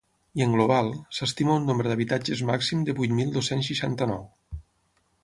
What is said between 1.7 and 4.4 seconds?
nombre d’habitatges màxim de vuit mil dos-cents seixanta-nou.